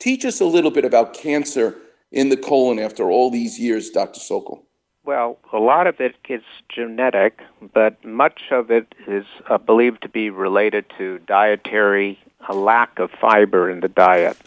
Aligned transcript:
Teach 0.00 0.24
us 0.24 0.40
a 0.40 0.46
little 0.46 0.70
bit 0.70 0.86
about 0.86 1.12
cancer 1.14 1.76
in 2.10 2.30
the 2.30 2.36
colon 2.36 2.78
after 2.78 3.10
all 3.10 3.30
these 3.30 3.58
years, 3.58 3.90
Dr. 3.90 4.18
Sokol. 4.18 4.64
Well, 5.04 5.38
a 5.52 5.58
lot 5.58 5.86
of 5.86 6.00
it 6.00 6.16
is 6.28 6.42
genetic, 6.68 7.40
but 7.74 8.02
much 8.04 8.40
of 8.50 8.70
it 8.70 8.94
is 9.06 9.24
uh, 9.48 9.58
believed 9.58 10.02
to 10.02 10.08
be 10.08 10.30
related 10.30 10.86
to 10.98 11.18
dietary, 11.20 12.18
a 12.48 12.54
lack 12.54 12.98
of 12.98 13.10
fiber 13.20 13.70
in 13.70 13.80
the 13.80 13.88
diet. 13.88 14.38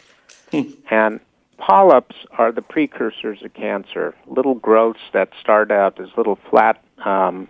Hmm. 0.51 0.71
And 0.89 1.19
polyps 1.57 2.15
are 2.37 2.51
the 2.51 2.61
precursors 2.61 3.43
of 3.43 3.53
cancer, 3.53 4.15
little 4.27 4.55
growths 4.55 5.01
that 5.13 5.29
start 5.39 5.71
out 5.71 5.99
as 5.99 6.09
little 6.17 6.37
flat 6.49 6.83
um, 7.05 7.47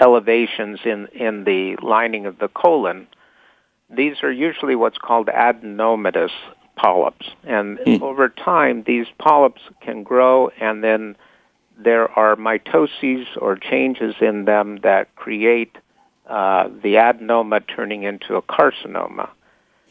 elevations 0.00 0.80
in, 0.84 1.06
in 1.08 1.44
the 1.44 1.76
lining 1.82 2.26
of 2.26 2.38
the 2.38 2.48
colon. 2.48 3.06
These 3.88 4.22
are 4.22 4.32
usually 4.32 4.74
what's 4.74 4.98
called 4.98 5.28
adenomatous 5.28 6.32
polyps. 6.76 7.26
And 7.44 7.78
mm. 7.78 8.00
over 8.02 8.28
time, 8.28 8.84
these 8.86 9.06
polyps 9.18 9.62
can 9.80 10.02
grow, 10.02 10.50
and 10.60 10.84
then 10.84 11.16
there 11.78 12.10
are 12.18 12.36
mitoses 12.36 13.26
or 13.38 13.56
changes 13.56 14.14
in 14.20 14.44
them 14.44 14.78
that 14.82 15.14
create 15.16 15.76
uh, 16.26 16.68
the 16.68 16.94
adenoma 16.94 17.62
turning 17.66 18.02
into 18.02 18.36
a 18.36 18.42
carcinoma. 18.42 19.28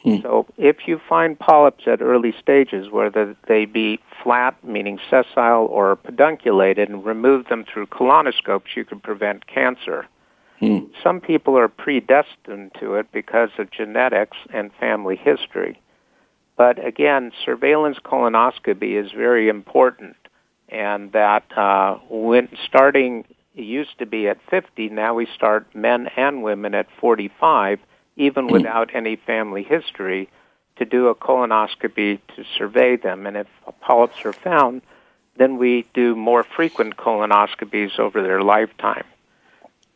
Hmm. 0.03 0.17
So 0.21 0.45
if 0.57 0.87
you 0.87 0.99
find 1.09 1.37
polyps 1.37 1.85
at 1.87 2.01
early 2.01 2.33
stages, 2.39 2.91
whether 2.91 3.35
they 3.47 3.65
be 3.65 3.99
flat, 4.23 4.55
meaning 4.63 4.99
sessile, 5.09 5.65
or 5.65 5.95
pedunculated, 5.95 6.89
and 6.89 7.03
remove 7.03 7.47
them 7.47 7.65
through 7.65 7.87
colonoscopes, 7.87 8.75
you 8.75 8.85
can 8.85 8.99
prevent 8.99 9.47
cancer. 9.47 10.05
Hmm. 10.59 10.79
Some 11.01 11.21
people 11.21 11.57
are 11.57 11.67
predestined 11.67 12.71
to 12.79 12.95
it 12.95 13.11
because 13.11 13.49
of 13.57 13.71
genetics 13.71 14.37
and 14.53 14.71
family 14.79 15.15
history. 15.15 15.79
But 16.57 16.83
again, 16.83 17.31
surveillance 17.43 17.97
colonoscopy 18.03 19.03
is 19.03 19.11
very 19.11 19.49
important, 19.49 20.15
and 20.69 21.11
that 21.11 21.45
uh, 21.57 21.95
when 22.09 22.49
starting 22.65 23.25
it 23.55 23.63
used 23.63 23.97
to 23.99 24.05
be 24.05 24.27
at 24.27 24.37
50, 24.49 24.89
now 24.89 25.13
we 25.13 25.27
start 25.27 25.73
men 25.73 26.07
and 26.17 26.43
women 26.43 26.73
at 26.75 26.87
45 26.99 27.79
even 28.15 28.47
without 28.51 28.93
any 28.93 29.15
family 29.15 29.63
history, 29.63 30.29
to 30.77 30.85
do 30.85 31.07
a 31.07 31.15
colonoscopy 31.15 32.19
to 32.35 32.43
survey 32.57 32.97
them. 32.97 33.25
And 33.25 33.37
if 33.37 33.47
polyps 33.81 34.25
are 34.25 34.33
found, 34.33 34.81
then 35.37 35.57
we 35.57 35.85
do 35.93 36.15
more 36.15 36.43
frequent 36.43 36.97
colonoscopies 36.97 37.97
over 37.99 38.21
their 38.21 38.41
lifetime. 38.41 39.05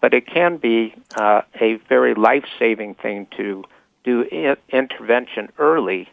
But 0.02 0.14
it 0.14 0.26
can 0.26 0.58
be 0.58 0.96
uh, 1.16 1.42
a 1.60 1.76
very 1.90 2.14
life 2.14 2.46
saving 2.58 2.96
thing 2.96 3.28
to 3.36 3.66
do 4.06 4.26
I- 4.32 4.58
intervention 4.70 5.50
early. 5.58 6.08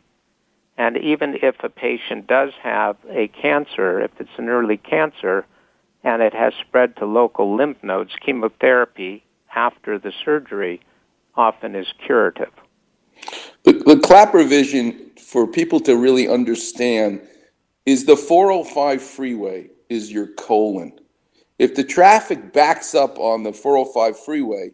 And 0.78 0.96
even 0.98 1.38
if 1.42 1.56
a 1.62 1.68
patient 1.68 2.26
does 2.26 2.52
have 2.62 2.96
a 3.08 3.28
cancer, 3.28 4.00
if 4.00 4.10
it's 4.18 4.38
an 4.38 4.48
early 4.48 4.76
cancer 4.76 5.46
and 6.04 6.22
it 6.22 6.34
has 6.34 6.52
spread 6.54 6.96
to 6.96 7.06
local 7.06 7.56
lymph 7.56 7.82
nodes, 7.82 8.12
chemotherapy 8.24 9.24
after 9.54 9.98
the 9.98 10.12
surgery 10.24 10.80
often 11.34 11.74
is 11.74 11.86
curative. 12.04 12.52
The, 13.64 13.72
the 13.72 13.98
Klapper 13.98 14.44
vision, 14.44 15.10
for 15.18 15.46
people 15.46 15.80
to 15.80 15.96
really 15.96 16.28
understand, 16.28 17.22
is 17.86 18.04
the 18.04 18.16
405 18.16 19.02
freeway 19.02 19.70
is 19.88 20.12
your 20.12 20.26
colon. 20.26 20.98
If 21.58 21.74
the 21.74 21.84
traffic 21.84 22.52
backs 22.52 22.94
up 22.94 23.18
on 23.18 23.42
the 23.42 23.52
405 23.52 24.18
freeway 24.24 24.72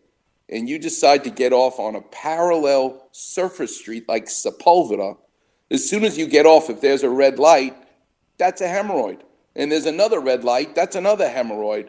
and 0.48 0.68
you 0.68 0.78
decide 0.78 1.22
to 1.24 1.30
get 1.30 1.52
off 1.52 1.78
on 1.78 1.94
a 1.94 2.00
parallel 2.00 3.08
surface 3.12 3.78
street 3.78 4.08
like 4.08 4.26
Sepulveda, 4.26 5.16
as 5.72 5.88
soon 5.88 6.04
as 6.04 6.18
you 6.18 6.26
get 6.26 6.44
off, 6.44 6.68
if 6.68 6.82
there's 6.82 7.02
a 7.02 7.08
red 7.08 7.38
light, 7.38 7.74
that's 8.36 8.60
a 8.60 8.68
hemorrhoid. 8.68 9.20
And 9.56 9.72
there's 9.72 9.86
another 9.86 10.20
red 10.20 10.44
light, 10.44 10.74
that's 10.74 10.96
another 10.96 11.26
hemorrhoid. 11.26 11.88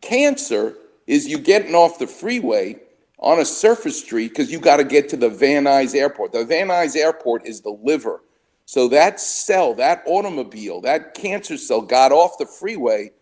Cancer 0.00 0.74
is 1.06 1.28
you 1.28 1.38
getting 1.38 1.74
off 1.74 1.98
the 1.98 2.06
freeway 2.06 2.80
on 3.18 3.38
a 3.38 3.44
surface 3.44 4.02
street 4.02 4.28
because 4.28 4.50
you 4.50 4.58
got 4.58 4.78
to 4.78 4.84
get 4.84 5.10
to 5.10 5.16
the 5.16 5.28
Van 5.28 5.64
Nuys 5.64 5.94
Airport. 5.94 6.32
The 6.32 6.44
Van 6.44 6.68
Nuys 6.68 6.96
Airport 6.96 7.46
is 7.46 7.60
the 7.60 7.70
liver. 7.82 8.22
So 8.64 8.88
that 8.88 9.20
cell, 9.20 9.74
that 9.74 10.02
automobile, 10.06 10.80
that 10.82 11.12
cancer 11.12 11.58
cell 11.58 11.82
got 11.82 12.12
off 12.12 12.38
the 12.38 12.46
freeway. 12.46 13.12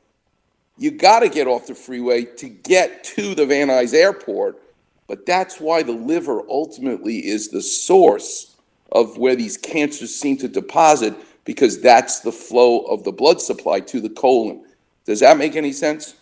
You 0.78 0.92
got 0.92 1.20
to 1.20 1.28
get 1.28 1.48
off 1.48 1.66
the 1.66 1.74
freeway 1.74 2.24
to 2.36 2.48
get 2.48 3.02
to 3.04 3.34
the 3.34 3.46
Van 3.46 3.68
Nuys 3.68 3.92
Airport. 3.92 4.60
But 5.08 5.26
that's 5.26 5.60
why 5.60 5.82
the 5.82 5.92
liver 5.92 6.42
ultimately 6.48 7.26
is 7.26 7.48
the 7.48 7.60
source 7.60 8.52
of 8.92 9.18
where 9.18 9.34
these 9.34 9.56
cancers 9.56 10.14
seem 10.14 10.36
to 10.36 10.48
deposit 10.48 11.14
because 11.44 11.80
that's 11.80 12.20
the 12.20 12.32
flow 12.32 12.80
of 12.80 13.04
the 13.04 13.12
blood 13.12 13.40
supply 13.40 13.80
to 13.80 14.00
the 14.00 14.10
colon. 14.10 14.64
Does 15.04 15.20
that 15.20 15.36
make 15.36 15.56
any 15.56 15.72
sense? 15.72 16.14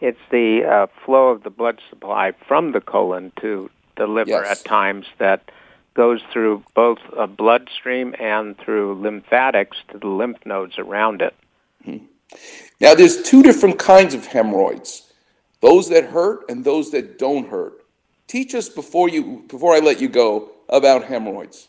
It's 0.00 0.20
the 0.30 0.64
uh, 0.64 0.86
flow 1.04 1.28
of 1.28 1.42
the 1.42 1.50
blood 1.50 1.80
supply 1.88 2.32
from 2.46 2.72
the 2.72 2.80
colon 2.80 3.32
to 3.40 3.70
the 3.96 4.06
liver 4.06 4.30
yes. 4.30 4.60
at 4.60 4.64
times 4.68 5.06
that 5.18 5.50
goes 5.94 6.20
through 6.30 6.62
both 6.74 6.98
a 7.16 7.26
bloodstream 7.26 8.14
and 8.20 8.56
through 8.58 9.00
lymphatics 9.00 9.78
to 9.90 9.98
the 9.98 10.06
lymph 10.06 10.44
nodes 10.44 10.78
around 10.78 11.22
it. 11.22 11.34
Hmm. 11.84 11.96
Now, 12.80 12.94
there's 12.94 13.22
two 13.22 13.42
different 13.42 13.78
kinds 13.78 14.12
of 14.12 14.26
hemorrhoids: 14.26 15.10
those 15.62 15.88
that 15.88 16.04
hurt 16.04 16.44
and 16.50 16.64
those 16.64 16.90
that 16.90 17.18
don't 17.18 17.48
hurt. 17.48 17.82
Teach 18.26 18.54
us 18.54 18.68
before 18.68 19.08
you 19.08 19.44
before 19.48 19.74
I 19.74 19.78
let 19.78 20.00
you 20.00 20.08
go 20.08 20.50
about 20.68 21.04
hemorrhoids. 21.04 21.68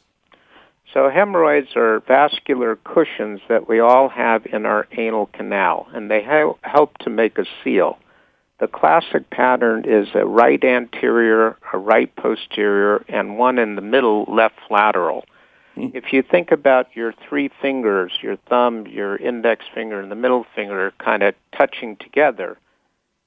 So 0.97 1.11
hemorrhoids 1.11 1.75
are 1.75 1.99
vascular 2.07 2.75
cushions 2.77 3.39
that 3.49 3.69
we 3.69 3.79
all 3.79 4.09
have 4.09 4.47
in 4.47 4.65
our 4.65 4.87
anal 4.97 5.27
canal, 5.27 5.87
and 5.93 6.09
they 6.09 6.23
help 6.23 6.97
to 7.01 7.11
make 7.11 7.37
a 7.37 7.45
seal. 7.63 7.99
The 8.59 8.67
classic 8.67 9.29
pattern 9.29 9.85
is 9.85 10.07
a 10.15 10.25
right 10.25 10.63
anterior, 10.63 11.55
a 11.71 11.77
right 11.77 12.11
posterior, 12.15 13.05
and 13.09 13.37
one 13.37 13.59
in 13.59 13.75
the 13.75 13.81
middle 13.83 14.25
left 14.27 14.55
lateral. 14.71 15.25
Hmm. 15.75 15.89
If 15.93 16.13
you 16.13 16.23
think 16.23 16.51
about 16.51 16.87
your 16.95 17.13
three 17.29 17.51
fingers, 17.61 18.13
your 18.23 18.37
thumb, 18.49 18.87
your 18.87 19.17
index 19.17 19.65
finger, 19.75 20.01
and 20.01 20.09
the 20.09 20.15
middle 20.15 20.47
finger 20.55 20.91
kind 20.97 21.21
of 21.21 21.35
touching 21.55 21.97
together, 21.97 22.57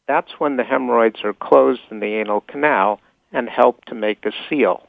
that's 0.08 0.41
when 0.41 0.56
the 0.56 0.64
hemorrhoids 0.64 1.20
are 1.22 1.34
closed 1.34 1.82
in 1.92 2.00
the 2.00 2.14
anal 2.14 2.41
canal 2.41 2.98
and 3.32 3.48
help 3.48 3.84
to 3.84 3.94
make 3.94 4.26
a 4.26 4.32
seal. 4.48 4.88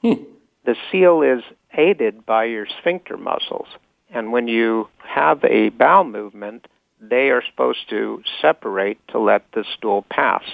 Hmm. 0.00 0.22
The 0.64 0.76
seal 0.90 1.20
is 1.20 1.42
aided 1.74 2.24
by 2.26 2.44
your 2.44 2.66
sphincter 2.80 3.16
muscles. 3.16 3.68
And 4.10 4.32
when 4.32 4.48
you 4.48 4.88
have 4.98 5.42
a 5.44 5.70
bowel 5.70 6.04
movement, 6.04 6.66
they 7.00 7.30
are 7.30 7.42
supposed 7.50 7.88
to 7.90 8.22
separate 8.40 8.98
to 9.08 9.18
let 9.18 9.50
the 9.52 9.64
stool 9.76 10.02
pass. 10.10 10.44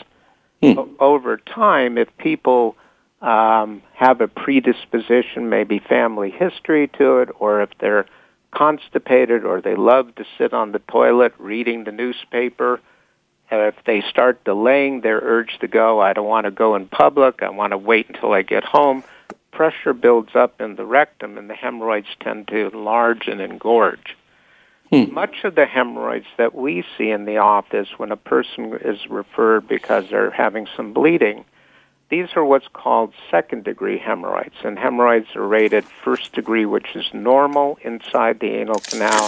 Hmm. 0.60 0.74
over 0.98 1.36
time, 1.36 1.98
if 1.98 2.08
people 2.18 2.74
um, 3.22 3.80
have 3.94 4.20
a 4.20 4.26
predisposition, 4.26 5.48
maybe 5.48 5.78
family 5.78 6.30
history 6.30 6.88
to 6.98 7.18
it, 7.18 7.28
or 7.38 7.62
if 7.62 7.70
they're 7.78 8.06
constipated 8.50 9.44
or 9.44 9.60
they 9.60 9.76
love 9.76 10.14
to 10.16 10.24
sit 10.36 10.52
on 10.52 10.72
the 10.72 10.80
toilet 10.80 11.32
reading 11.38 11.84
the 11.84 11.92
newspaper, 11.92 12.80
if 13.50 13.74
they 13.86 14.02
start 14.10 14.44
delaying 14.44 15.00
their 15.00 15.18
urge 15.18 15.58
to 15.60 15.68
go, 15.68 16.00
I 16.00 16.12
don't 16.12 16.26
want 16.26 16.46
to 16.46 16.50
go 16.50 16.74
in 16.74 16.86
public, 16.86 17.42
I 17.42 17.50
want 17.50 17.70
to 17.72 17.78
wait 17.78 18.08
until 18.08 18.32
I 18.32 18.42
get 18.42 18.64
home, 18.64 19.04
pressure 19.58 19.92
builds 19.92 20.36
up 20.36 20.60
in 20.60 20.76
the 20.76 20.86
rectum 20.86 21.36
and 21.36 21.50
the 21.50 21.54
hemorrhoids 21.54 22.06
tend 22.20 22.46
to 22.46 22.68
enlarge 22.68 23.26
and 23.26 23.40
engorge. 23.40 24.14
Hmm. 24.88 25.12
Much 25.12 25.42
of 25.42 25.56
the 25.56 25.66
hemorrhoids 25.66 26.28
that 26.36 26.54
we 26.54 26.84
see 26.96 27.10
in 27.10 27.24
the 27.24 27.38
office 27.38 27.88
when 27.96 28.12
a 28.12 28.16
person 28.16 28.78
is 28.84 29.10
referred 29.10 29.66
because 29.66 30.10
they're 30.10 30.30
having 30.30 30.68
some 30.76 30.92
bleeding, 30.92 31.44
these 32.08 32.28
are 32.36 32.44
what's 32.44 32.68
called 32.72 33.12
second 33.32 33.64
degree 33.64 33.98
hemorrhoids. 33.98 34.54
And 34.62 34.78
hemorrhoids 34.78 35.34
are 35.34 35.44
rated 35.44 35.84
first 35.84 36.34
degree, 36.34 36.64
which 36.64 36.94
is 36.94 37.12
normal 37.12 37.80
inside 37.82 38.38
the 38.38 38.52
anal 38.60 38.78
canal. 38.78 39.26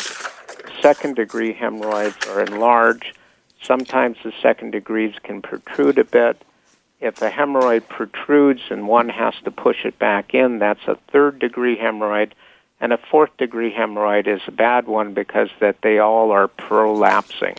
Second 0.81 1.17
degree 1.17 1.53
hemorrhoids 1.53 2.25
are 2.29 2.43
enlarged. 2.43 3.19
Sometimes 3.61 4.17
the 4.23 4.33
second 4.41 4.71
degrees 4.71 5.17
can 5.25 5.43
protrude 5.43 5.99
a 5.99 6.05
bit. 6.05 6.41
If 7.01 7.23
a 7.23 7.31
hemorrhoid 7.31 7.89
protrudes 7.89 8.63
and 8.71 8.87
one 8.87 9.09
has 9.09 9.35
to 9.45 9.51
push 9.51 9.85
it 9.85 9.99
back 9.99 10.35
in, 10.35 10.59
that's 10.59 10.87
a 10.87 10.99
third 11.11 11.39
degree 11.39 11.77
hemorrhoid 11.77 12.33
and 12.81 12.93
a 12.93 12.99
fourth 12.99 13.37
degree 13.37 13.73
hemorrhoid 13.73 14.27
is 14.27 14.41
a 14.47 14.53
bad 14.53 14.87
one 14.87 15.13
because 15.13 15.51
that 15.61 15.83
they 15.83 15.99
all 15.99 16.31
are 16.31 16.49
prolapsing. 16.49 17.59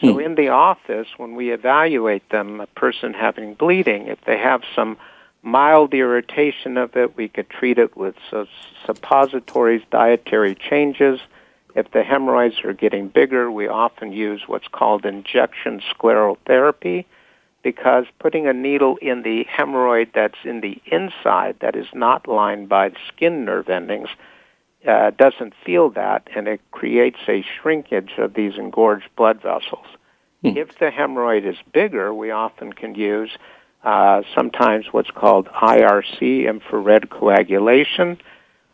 So 0.00 0.14
hmm. 0.14 0.20
in 0.20 0.34
the 0.34 0.48
office, 0.48 1.06
when 1.18 1.34
we 1.34 1.52
evaluate 1.52 2.28
them, 2.30 2.60
a 2.60 2.66
person 2.68 3.12
having 3.12 3.54
bleeding, 3.54 4.08
if 4.08 4.24
they 4.24 4.38
have 4.38 4.62
some 4.74 4.96
mild 5.42 5.92
irritation 5.92 6.78
of 6.78 6.96
it, 6.96 7.16
we 7.16 7.28
could 7.28 7.50
treat 7.50 7.78
it 7.78 7.96
with 7.96 8.14
suppositories, 8.86 9.82
dietary 9.90 10.54
changes. 10.54 11.20
If 11.74 11.90
the 11.90 12.02
hemorrhoids 12.02 12.64
are 12.64 12.72
getting 12.72 13.08
bigger, 13.08 13.50
we 13.50 13.68
often 13.68 14.12
use 14.12 14.42
what's 14.46 14.68
called 14.68 15.04
injection 15.04 15.82
sclerotherapy. 15.94 17.04
Because 17.62 18.04
putting 18.18 18.46
a 18.46 18.52
needle 18.52 18.96
in 18.96 19.22
the 19.22 19.44
hemorrhoid 19.44 20.12
that's 20.14 20.38
in 20.44 20.60
the 20.60 20.80
inside, 20.86 21.56
that 21.60 21.76
is 21.76 21.86
not 21.94 22.26
lined 22.26 22.68
by 22.68 22.92
skin 23.08 23.44
nerve 23.44 23.68
endings, 23.68 24.08
uh, 24.86 25.10
doesn't 25.10 25.54
feel 25.64 25.90
that, 25.90 26.28
and 26.34 26.48
it 26.48 26.60
creates 26.72 27.18
a 27.28 27.44
shrinkage 27.60 28.12
of 28.18 28.34
these 28.34 28.56
engorged 28.56 29.08
blood 29.16 29.40
vessels. 29.40 29.86
Hmm. 30.42 30.56
If 30.56 30.78
the 30.78 30.90
hemorrhoid 30.90 31.46
is 31.46 31.56
bigger, 31.72 32.12
we 32.12 32.30
often 32.32 32.72
can 32.72 32.96
use 32.96 33.30
uh, 33.84 34.22
sometimes 34.34 34.86
what's 34.90 35.10
called 35.10 35.46
IRC, 35.46 36.48
infrared 36.48 37.10
coagulation, 37.10 38.18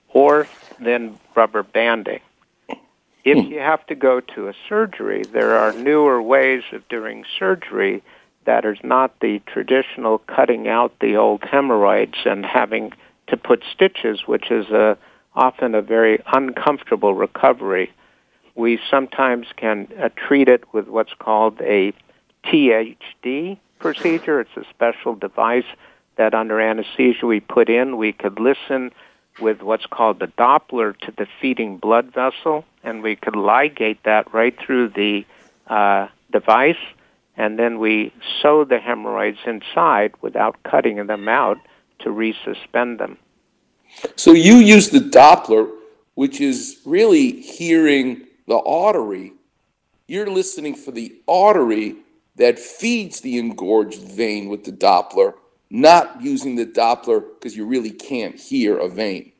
or 0.08 0.48
then 0.80 1.18
rubber 1.34 1.62
banding. 1.62 2.20
If 3.24 3.44
hmm. 3.44 3.52
you 3.52 3.58
have 3.58 3.84
to 3.88 3.94
go 3.94 4.20
to 4.20 4.48
a 4.48 4.54
surgery, 4.68 5.24
there 5.24 5.58
are 5.58 5.72
newer 5.72 6.22
ways 6.22 6.62
of 6.72 6.88
doing 6.88 7.24
surgery 7.38 8.02
that 8.48 8.64
is 8.64 8.78
not 8.82 9.20
the 9.20 9.42
traditional 9.46 10.20
cutting 10.20 10.68
out 10.68 10.98
the 11.00 11.16
old 11.16 11.44
hemorrhoids 11.44 12.16
and 12.24 12.46
having 12.46 12.94
to 13.26 13.36
put 13.36 13.62
stitches, 13.70 14.22
which 14.24 14.50
is 14.50 14.70
a, 14.70 14.96
often 15.34 15.74
a 15.74 15.82
very 15.82 16.18
uncomfortable 16.32 17.12
recovery. 17.12 17.92
We 18.54 18.80
sometimes 18.90 19.48
can 19.54 19.86
uh, 20.00 20.08
treat 20.16 20.48
it 20.48 20.64
with 20.72 20.88
what's 20.88 21.12
called 21.18 21.60
a 21.60 21.92
THD 22.46 23.58
procedure. 23.80 24.40
It's 24.40 24.56
a 24.56 24.64
special 24.70 25.14
device 25.14 25.68
that 26.16 26.32
under 26.32 26.58
anesthesia 26.58 27.26
we 27.26 27.40
put 27.40 27.68
in. 27.68 27.98
We 27.98 28.14
could 28.14 28.40
listen 28.40 28.92
with 29.38 29.60
what's 29.60 29.84
called 29.84 30.20
the 30.20 30.28
Doppler 30.38 30.98
to 31.00 31.12
the 31.12 31.26
feeding 31.38 31.76
blood 31.76 32.14
vessel, 32.14 32.64
and 32.82 33.02
we 33.02 33.14
could 33.14 33.34
ligate 33.34 33.98
that 34.04 34.32
right 34.32 34.58
through 34.58 34.88
the 34.88 35.26
uh, 35.66 36.08
device, 36.32 36.78
and 37.38 37.56
then 37.56 37.78
we 37.78 38.12
sew 38.42 38.64
the 38.64 38.78
hemorrhoids 38.78 39.38
inside 39.46 40.12
without 40.20 40.60
cutting 40.64 41.06
them 41.06 41.28
out 41.28 41.56
to 42.00 42.10
resuspend 42.10 42.98
them. 42.98 43.16
So 44.16 44.32
you 44.32 44.56
use 44.56 44.90
the 44.90 44.98
Doppler, 44.98 45.70
which 46.14 46.40
is 46.40 46.80
really 46.84 47.40
hearing 47.40 48.26
the 48.48 48.58
artery. 48.58 49.32
You're 50.08 50.28
listening 50.28 50.74
for 50.74 50.90
the 50.90 51.14
artery 51.28 51.96
that 52.36 52.58
feeds 52.58 53.20
the 53.20 53.38
engorged 53.38 54.02
vein 54.02 54.48
with 54.48 54.64
the 54.64 54.72
Doppler, 54.72 55.34
not 55.70 56.20
using 56.20 56.56
the 56.56 56.66
Doppler 56.66 57.22
because 57.34 57.56
you 57.56 57.66
really 57.66 57.90
can't 57.90 58.38
hear 58.38 58.78
a 58.78 58.88
vein. 58.88 59.32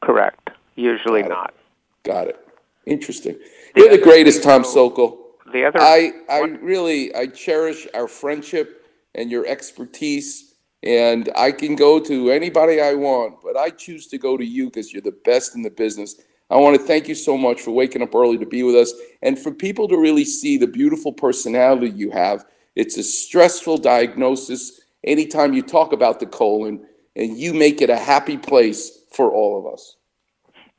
Correct. 0.00 0.50
Usually 0.74 1.20
Got 1.22 1.28
not. 1.28 1.54
Got 2.02 2.28
it. 2.28 2.48
Interesting. 2.86 3.38
The 3.74 3.80
You're 3.82 3.90
the 3.90 4.02
greatest, 4.02 4.42
Tom 4.42 4.64
Sokol. 4.64 5.21
The 5.52 5.64
other, 5.64 5.80
I, 5.80 6.12
I 6.28 6.40
really, 6.40 7.14
I 7.14 7.26
cherish 7.26 7.86
our 7.94 8.08
friendship 8.08 8.86
and 9.14 9.30
your 9.30 9.46
expertise, 9.46 10.54
and 10.82 11.30
I 11.36 11.52
can 11.52 11.76
go 11.76 12.00
to 12.00 12.30
anybody 12.30 12.80
I 12.80 12.94
want, 12.94 13.42
but 13.42 13.56
I 13.56 13.70
choose 13.70 14.06
to 14.08 14.18
go 14.18 14.36
to 14.36 14.44
you 14.44 14.66
because 14.66 14.92
you're 14.92 15.02
the 15.02 15.18
best 15.24 15.54
in 15.54 15.62
the 15.62 15.70
business. 15.70 16.20
I 16.50 16.56
want 16.56 16.76
to 16.76 16.82
thank 16.82 17.08
you 17.08 17.14
so 17.14 17.36
much 17.36 17.60
for 17.60 17.70
waking 17.70 18.02
up 18.02 18.14
early 18.14 18.38
to 18.38 18.46
be 18.46 18.62
with 18.62 18.74
us 18.74 18.92
and 19.22 19.38
for 19.38 19.52
people 19.52 19.88
to 19.88 19.96
really 19.96 20.24
see 20.24 20.58
the 20.58 20.66
beautiful 20.66 21.12
personality 21.12 21.90
you 21.90 22.10
have. 22.10 22.44
It's 22.74 22.96
a 22.96 23.02
stressful 23.02 23.78
diagnosis 23.78 24.80
anytime 25.04 25.52
you 25.52 25.62
talk 25.62 25.92
about 25.92 26.20
the 26.20 26.26
colon, 26.26 26.86
and 27.14 27.36
you 27.36 27.52
make 27.52 27.82
it 27.82 27.90
a 27.90 27.96
happy 27.96 28.38
place 28.38 29.02
for 29.12 29.30
all 29.30 29.58
of 29.58 29.72
us. 29.72 29.96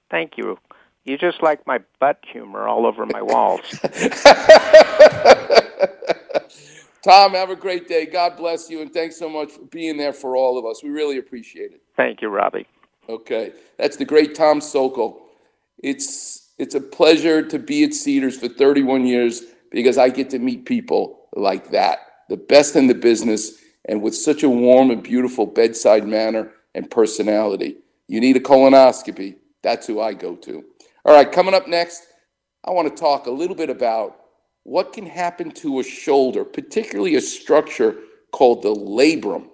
Thank 0.10 0.38
you. 0.38 0.58
You 1.06 1.18
just 1.18 1.44
like 1.44 1.66
my 1.68 1.80
butt 2.00 2.20
humor 2.32 2.68
all 2.68 2.86
over 2.86 3.06
my 3.06 3.22
walls. 3.22 3.62
Tom, 7.04 7.34
have 7.34 7.50
a 7.50 7.56
great 7.56 7.90
day. 7.90 8.06
God 8.06 8.38
bless 8.38 8.70
you, 8.70 8.82
and 8.82 8.94
thanks 8.94 9.18
so 9.18 9.30
much 9.30 9.52
for 9.52 9.66
being 9.66 9.98
there 9.98 10.14
for 10.14 10.38
all 10.38 10.58
of 10.58 10.66
us. 10.66 10.82
We 10.82 10.90
really 10.90 11.18
appreciate 11.18 11.74
it. 11.74 11.82
Thank 11.98 12.22
you, 12.22 12.30
Robbie. 12.30 12.66
Okay, 13.10 13.52
that's 13.78 13.98
the 13.98 14.06
great 14.06 14.36
Tom 14.36 14.62
Sokol. 14.62 15.22
It's 15.80 16.54
it's 16.58 16.76
a 16.76 16.80
pleasure 16.80 17.46
to 17.46 17.60
be 17.60 17.84
at 17.84 17.94
Cedars 17.94 18.38
for 18.38 18.48
31 18.48 19.06
years 19.06 19.42
because 19.70 19.98
I 19.98 20.08
get 20.08 20.30
to 20.30 20.40
meet 20.40 20.66
people 20.66 21.28
like 21.36 21.72
that, 21.72 22.00
the 22.30 22.38
best 22.38 22.78
in 22.78 22.88
the 22.88 22.96
business, 22.96 23.62
and 23.86 24.02
with 24.02 24.16
such 24.16 24.44
a 24.44 24.50
warm 24.50 24.90
and 24.90 25.04
beautiful 25.04 25.46
bedside 25.46 26.08
manner 26.08 26.52
and 26.74 26.90
personality. 26.90 27.80
You 28.08 28.22
need 28.22 28.38
a 28.38 28.40
colonoscopy. 28.40 29.36
That's 29.62 29.88
who 29.88 30.00
I 30.00 30.14
go 30.14 30.36
to. 30.38 30.64
All 31.06 31.14
right, 31.14 31.30
coming 31.30 31.54
up 31.54 31.68
next, 31.68 32.08
I 32.64 32.72
want 32.72 32.88
to 32.88 33.02
talk 33.02 33.28
a 33.28 33.32
little 33.32 33.58
bit 33.58 33.70
about 33.70 34.22
what 34.64 34.94
can 34.94 35.06
happen 35.06 35.52
to 35.52 35.80
a 35.80 35.84
shoulder, 35.84 36.46
particularly 36.46 37.16
a 37.16 37.22
structure 37.22 37.98
called 38.32 38.62
the 38.62 38.74
labrum, 38.74 39.50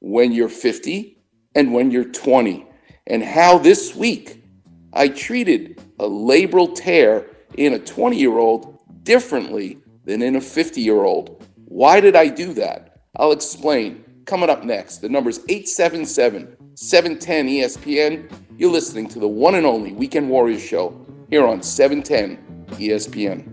when 0.00 0.30
you're 0.30 0.50
50 0.50 1.16
and 1.54 1.72
when 1.72 1.90
you're 1.90 2.04
20, 2.04 2.66
and 3.06 3.22
how 3.22 3.56
this 3.56 3.96
week 3.96 4.44
I 4.92 5.08
treated 5.08 5.80
a 5.98 6.04
labral 6.04 6.74
tear 6.74 7.30
in 7.56 7.72
a 7.72 7.78
20 7.78 8.18
year 8.18 8.36
old 8.36 8.78
differently 9.02 9.78
than 10.04 10.20
in 10.20 10.36
a 10.36 10.40
50 10.40 10.82
year 10.82 11.02
old. 11.02 11.42
Why 11.64 12.00
did 12.00 12.14
I 12.14 12.28
do 12.28 12.52
that? 12.54 13.04
I'll 13.16 13.32
explain. 13.32 14.04
Coming 14.26 14.50
up 14.50 14.64
next, 14.64 14.98
the 14.98 15.08
number 15.08 15.30
is 15.30 15.40
877 15.48 16.76
710 16.76 17.46
ESPN. 17.46 18.30
You're 18.60 18.70
listening 18.70 19.08
to 19.08 19.18
the 19.18 19.26
one 19.26 19.54
and 19.54 19.64
only 19.64 19.94
Weekend 19.94 20.28
Warriors 20.28 20.62
show 20.62 20.94
here 21.30 21.46
on 21.46 21.62
710 21.62 22.66
ESPN. 22.72 23.49